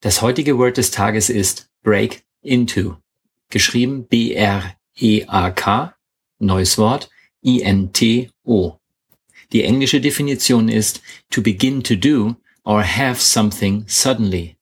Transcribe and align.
Das 0.00 0.20
heutige 0.20 0.58
Word 0.58 0.76
des 0.76 0.90
Tages 0.90 1.30
ist 1.30 1.70
Break 1.82 2.24
into. 2.42 2.96
Geschrieben 3.50 4.06
B-R-E-A-K, 4.98 5.94
neues 6.38 6.78
Wort, 6.78 7.08
I-N-T-O. 7.42 8.78
Die 9.52 9.64
englische 9.64 10.00
Definition 10.00 10.68
ist 10.68 11.00
to 11.30 11.42
begin 11.42 11.82
to 11.82 11.96
do 11.96 12.36
or 12.64 12.82
have 12.82 13.20
something 13.20 13.84
suddenly. 13.88 14.56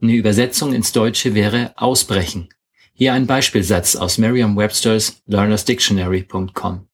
Eine 0.00 0.14
Übersetzung 0.14 0.72
ins 0.72 0.92
Deutsche 0.92 1.34
wäre 1.34 1.74
ausbrechen. 1.76 2.48
Hier 2.94 3.12
ein 3.12 3.26
Beispielsatz 3.26 3.96
aus 3.96 4.18
Merriam-Webster's 4.18 5.22
learnersdictionary.com. 5.26 6.88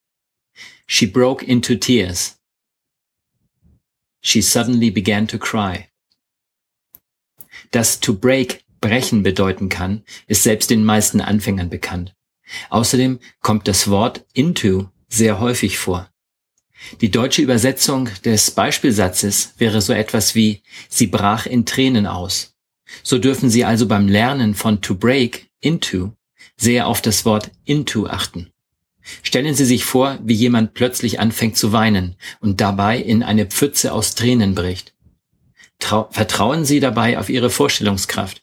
She 0.87 1.07
broke 1.07 1.45
into 1.45 1.75
tears. 1.77 2.39
She 4.21 4.41
suddenly 4.41 4.91
began 4.91 5.27
to 5.29 5.39
cry. 5.39 5.89
Dass 7.71 8.01
to 8.01 8.13
break 8.13 8.65
brechen 8.81 9.23
bedeuten 9.23 9.69
kann, 9.69 10.05
ist 10.27 10.43
selbst 10.43 10.71
den 10.71 10.85
meisten 10.85 11.21
Anfängern 11.21 11.71
bekannt. 11.71 12.16
Außerdem 12.71 13.19
kommt 13.41 13.69
das 13.69 13.89
Wort 13.89 14.25
into 14.33 14.89
sehr 15.09 15.41
häufig 15.41 15.79
vor. 15.79 16.11
Die 17.01 17.11
deutsche 17.11 17.43
Übersetzung 17.43 18.09
des 18.25 18.51
Beispielsatzes 18.51 19.55
wäre 19.59 19.81
so 19.81 19.93
etwas 19.93 20.35
wie 20.35 20.63
sie 20.89 21.07
brach 21.07 21.47
in 21.47 21.67
Tränen 21.67 22.07
aus. 22.07 22.55
So 23.03 23.19
dürfen 23.19 23.51
Sie 23.51 23.65
also 23.65 23.89
beim 23.89 24.09
Lernen 24.09 24.55
von 24.55 24.81
to 24.81 24.95
break 24.95 25.49
into 25.61 26.13
sehr 26.57 26.87
auf 26.87 27.03
das 27.03 27.25
Wort 27.25 27.51
into 27.65 28.07
achten. 28.07 28.53
Stellen 29.23 29.55
Sie 29.55 29.65
sich 29.65 29.85
vor, 29.85 30.19
wie 30.23 30.35
jemand 30.35 30.75
plötzlich 30.75 31.21
anfängt 31.21 31.57
zu 31.57 31.73
weinen 31.73 32.17
und 32.41 32.61
dabei 32.61 32.99
in 32.99 33.23
eine 33.23 33.47
Pfütze 33.47 33.93
aus 33.93 34.15
Tränen 34.15 34.55
bricht. 34.55 34.95
Trau 35.79 36.09
vertrauen 36.11 36.65
Sie 36.65 36.81
dabei 36.81 37.19
auf 37.19 37.29
Ihre 37.29 37.51
Vorstellungskraft. 37.51 38.43